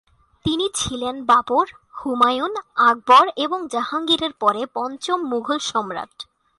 [0.45, 1.67] তিনি ছিলেন বাবর,
[1.93, 2.53] হুমায়ুন,
[2.75, 6.13] আকবর, এবং জাহাঙ্গীরের পরে পঞ্চম মুঘল সম্রাট।